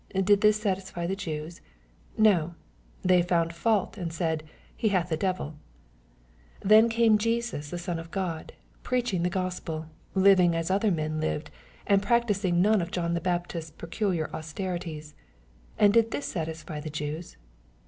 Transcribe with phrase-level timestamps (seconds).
[0.19, 1.61] Did this satisfy the Jews?
[2.17, 2.55] No 1
[3.03, 4.43] They found fault and said,"
[4.75, 5.57] He hath a devil."—
[6.61, 9.85] Then came Jesus the Son of God, preaching the Gospel,
[10.15, 11.51] living as other men lived,
[11.85, 15.13] and practising none of John the Baptist's peculiar austerities.
[15.77, 17.37] And did this satisfy the Jews